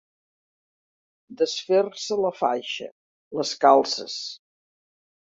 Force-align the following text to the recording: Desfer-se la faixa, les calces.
Desfer-se 1.41 2.17
la 2.21 2.31
faixa, 2.37 2.87
les 3.41 3.51
calces. 3.67 4.15